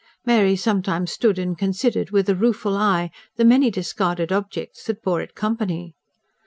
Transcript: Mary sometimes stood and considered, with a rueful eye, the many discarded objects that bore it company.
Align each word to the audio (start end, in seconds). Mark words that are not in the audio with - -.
Mary 0.25 0.55
sometimes 0.55 1.11
stood 1.11 1.37
and 1.37 1.59
considered, 1.59 2.09
with 2.09 2.27
a 2.27 2.33
rueful 2.33 2.75
eye, 2.75 3.11
the 3.35 3.45
many 3.45 3.69
discarded 3.69 4.31
objects 4.31 4.83
that 4.87 5.03
bore 5.03 5.21
it 5.21 5.35
company. 5.35 5.93